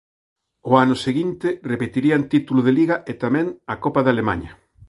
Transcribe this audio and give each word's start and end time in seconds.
Ao 0.65 0.73
ano 0.83 0.95
seguinte 1.05 1.47
repetirían 1.71 2.21
título 2.33 2.59
de 2.63 2.75
liga 2.79 2.95
e 3.11 3.13
tamén 3.23 3.47
a 3.73 3.75
Copa 3.83 4.01
de 4.03 4.11
Alemaña. 4.13 4.51